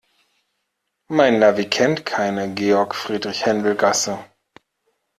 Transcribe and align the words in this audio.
Mein 1.09 1.37
Navi 1.37 1.69
kennt 1.69 2.07
keine 2.07 2.51
Georg-Friedrich-Händel-Gasse. 2.55 4.17